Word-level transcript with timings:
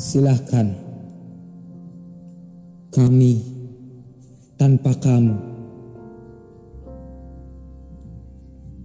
Silahkan 0.00 0.72
kami 2.88 3.44
tanpa 4.56 4.96
kamu 4.96 5.36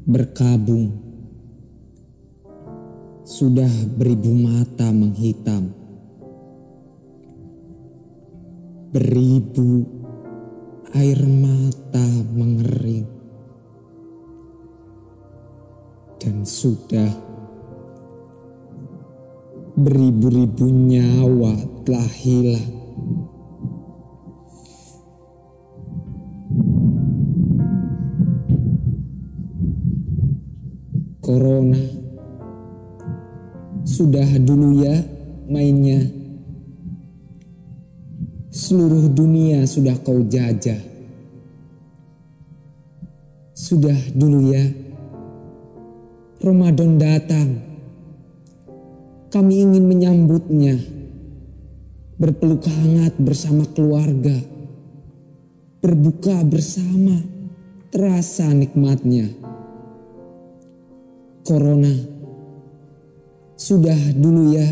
berkabung. 0.03 0.91
Sudah 3.23 3.71
beribu 3.95 4.27
mata 4.35 4.91
menghitam. 4.91 5.71
Beribu 8.91 9.87
air 10.99 11.23
mata 11.23 12.07
mengering. 12.35 13.07
Dan 16.19 16.43
sudah 16.43 17.24
beribu-ribu 19.75 20.71
nyawa 20.71 21.83
telah 21.83 22.07
hilang. 22.23 22.71
Corona 31.19 31.81
sudah 33.83 34.29
dulu 34.39 34.79
ya 34.79 34.95
mainnya. 35.51 35.99
Seluruh 38.55 39.11
dunia 39.11 39.67
sudah 39.67 39.99
kau 39.99 40.23
jajah. 40.23 40.79
Sudah 43.51 43.97
dulu 44.15 44.55
ya. 44.55 44.63
Ramadan 46.39 47.01
datang 47.01 47.74
kami 49.35 49.67
ingin 49.67 49.83
menyambutnya, 49.83 50.79
berpeluk 52.15 52.63
hangat 52.71 53.19
bersama 53.19 53.67
keluarga, 53.67 54.31
berbuka 55.83 56.39
bersama, 56.47 57.19
terasa 57.91 58.47
nikmatnya. 58.55 59.27
Corona 61.43 61.91
sudah 63.59 63.99
dulu 64.15 64.55
ya, 64.55 64.71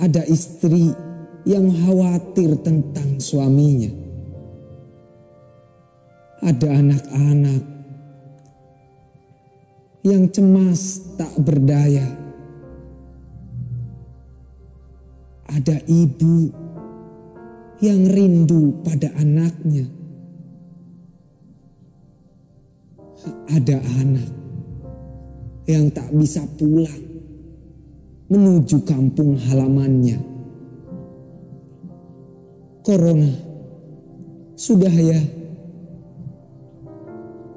ada 0.00 0.24
istri 0.32 0.96
yang 1.44 1.68
khawatir 1.68 2.56
tentang 2.64 3.20
suaminya. 3.20 3.92
Ada 6.40 6.68
anak-anak 6.72 7.71
yang 10.02 10.26
cemas 10.34 11.14
tak 11.14 11.30
berdaya. 11.38 12.02
Ada 15.46 15.78
ibu 15.86 16.50
yang 17.78 18.10
rindu 18.10 18.82
pada 18.82 19.14
anaknya. 19.14 19.86
Ada 23.46 23.78
anak 24.02 24.30
yang 25.70 25.86
tak 25.94 26.10
bisa 26.10 26.42
pulang 26.58 27.02
menuju 28.26 28.82
kampung 28.82 29.38
halamannya. 29.38 30.18
Corona 32.82 33.30
sudah 34.58 34.90
ya. 34.90 35.22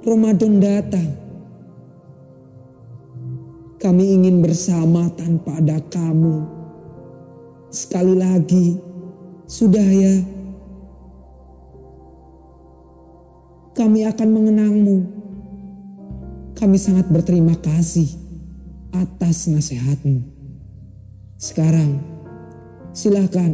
Ramadan 0.06 0.62
datang 0.62 1.25
kami 3.86 4.18
ingin 4.18 4.42
bersama 4.42 5.14
tanpa 5.14 5.62
ada 5.62 5.78
kamu. 5.78 6.42
Sekali 7.70 8.18
lagi, 8.18 8.82
sudah 9.46 9.86
ya. 9.86 10.26
Kami 13.78 14.10
akan 14.10 14.30
mengenangmu. 14.34 14.98
Kami 16.58 16.78
sangat 16.82 17.14
berterima 17.14 17.54
kasih 17.62 18.10
atas 18.90 19.46
nasihatmu. 19.54 20.34
Sekarang, 21.38 22.02
silakan. 22.90 23.54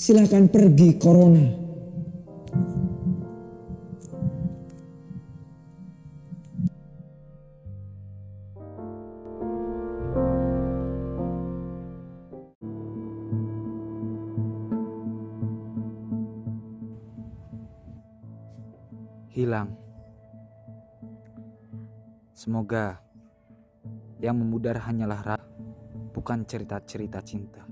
Silakan 0.00 0.48
pergi 0.48 0.96
corona. 0.96 1.63
Hilang. 19.34 19.74
Semoga 22.38 23.02
yang 24.22 24.38
memudar 24.38 24.78
hanyalah 24.78 25.20
rah, 25.26 25.44
bukan 26.14 26.46
cerita-cerita 26.46 27.18
cinta. 27.26 27.66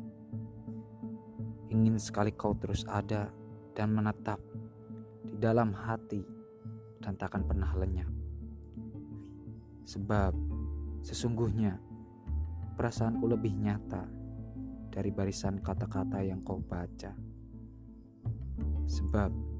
Ingin 1.70 2.02
sekali 2.02 2.34
kau 2.34 2.58
terus 2.58 2.82
ada 2.90 3.30
dan 3.78 3.94
menetap 3.94 4.42
di 5.22 5.38
dalam 5.38 5.70
hati 5.70 6.26
dan 6.98 7.14
takkan 7.14 7.46
pernah 7.46 7.70
lenyap. 7.78 8.10
Sebab 9.86 10.34
sesungguhnya 11.06 11.78
perasaanku 12.74 13.22
lebih 13.30 13.54
nyata 13.54 14.10
dari 14.90 15.14
barisan 15.14 15.62
kata-kata 15.62 16.26
yang 16.26 16.42
kau 16.42 16.58
baca. 16.58 17.14
Sebab 18.82 19.51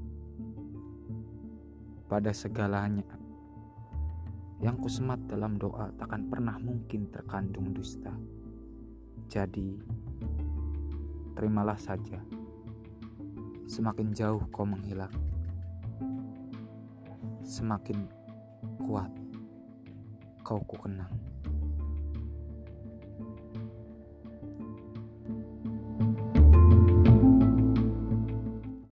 pada 2.13 2.29
segalanya. 2.29 3.09
Yang 4.61 4.85
kusemat 4.85 5.25
dalam 5.25 5.57
doa 5.57 5.89
takkan 5.97 6.29
pernah 6.29 6.61
mungkin 6.61 7.09
terkandung 7.09 7.73
dusta. 7.73 8.13
Jadi, 9.33 9.81
terimalah 11.33 11.73
saja. 11.73 12.21
Semakin 13.65 14.13
jauh 14.13 14.45
kau 14.53 14.61
menghilang, 14.61 15.09
semakin 17.41 18.05
kuat 18.77 19.09
kau 20.45 20.61
ku 20.69 20.77
kenang. 20.85 21.32